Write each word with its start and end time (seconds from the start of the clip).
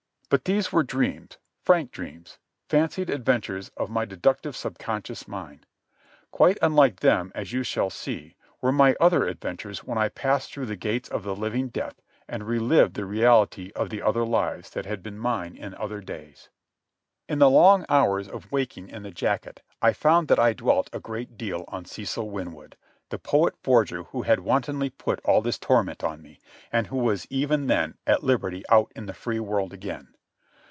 But 0.31 0.45
these 0.45 0.71
were 0.71 0.83
dreams, 0.83 1.37
frank 1.65 1.91
dreams, 1.91 2.37
fancied 2.69 3.09
adventures 3.09 3.67
of 3.75 3.89
my 3.89 4.05
deductive 4.05 4.55
subconscious 4.55 5.27
mind. 5.27 5.65
Quite 6.31 6.57
unlike 6.61 7.01
them, 7.01 7.33
as 7.35 7.51
you 7.51 7.63
shall 7.63 7.89
see, 7.89 8.37
were 8.61 8.71
my 8.71 8.95
other 8.97 9.27
adventures 9.27 9.83
when 9.83 9.97
I 9.97 10.07
passed 10.07 10.53
through 10.53 10.67
the 10.67 10.77
gates 10.77 11.09
of 11.09 11.23
the 11.23 11.35
living 11.35 11.67
death 11.67 12.01
and 12.29 12.47
relived 12.47 12.93
the 12.93 13.03
reality 13.03 13.73
of 13.75 13.89
the 13.89 14.01
other 14.01 14.23
lives 14.23 14.69
that 14.69 14.85
had 14.85 15.03
been 15.03 15.19
mine 15.19 15.53
in 15.53 15.73
other 15.75 15.99
days. 15.99 16.47
In 17.27 17.39
the 17.39 17.49
long 17.49 17.85
hours 17.89 18.29
of 18.29 18.49
waking 18.53 18.87
in 18.87 19.03
the 19.03 19.11
jacket 19.11 19.61
I 19.81 19.91
found 19.91 20.29
that 20.29 20.39
I 20.39 20.53
dwelt 20.53 20.89
a 20.93 21.01
great 21.01 21.37
deal 21.37 21.65
on 21.67 21.83
Cecil 21.83 22.29
Winwood, 22.29 22.77
the 23.09 23.19
poet 23.19 23.57
forger 23.57 24.03
who 24.03 24.21
had 24.21 24.39
wantonly 24.39 24.91
put 24.91 25.19
all 25.25 25.41
this 25.41 25.59
torment 25.59 26.05
on 26.05 26.21
me, 26.21 26.39
and 26.71 26.87
who 26.87 26.99
was 26.99 27.27
even 27.29 27.67
then 27.67 27.97
at 28.07 28.23
liberty 28.23 28.63
out 28.69 28.93
in 28.95 29.07
the 29.07 29.13
free 29.13 29.41
world 29.41 29.73
again. 29.73 30.07